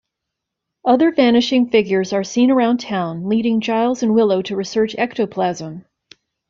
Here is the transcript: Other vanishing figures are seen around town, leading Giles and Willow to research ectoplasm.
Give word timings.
Other 0.83 1.11
vanishing 1.11 1.69
figures 1.69 2.11
are 2.11 2.23
seen 2.23 2.49
around 2.49 2.79
town, 2.79 3.29
leading 3.29 3.61
Giles 3.61 4.01
and 4.01 4.15
Willow 4.15 4.41
to 4.41 4.55
research 4.55 4.95
ectoplasm. 4.97 5.85